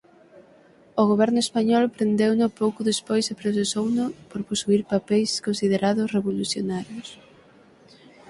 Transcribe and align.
O 1.01 1.03
goberno 1.11 1.39
español 1.45 1.93
prendeuno 1.97 2.47
pouco 2.61 2.79
despois 2.91 3.25
e 3.27 3.39
procesouno 3.41 4.05
por 4.29 4.41
posuír 4.49 4.81
papeis 4.93 5.31
considerados 5.47 6.11
revolucionarios. 6.17 7.07